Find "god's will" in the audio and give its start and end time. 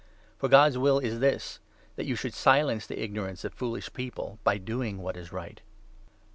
0.49-0.97